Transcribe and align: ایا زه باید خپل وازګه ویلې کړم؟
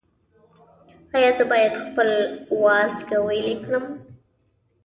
ایا 1.15 1.31
زه 1.37 1.43
باید 1.51 1.73
خپل 1.83 2.09
وازګه 2.63 3.17
ویلې 3.27 3.55
کړم؟ 3.63 3.85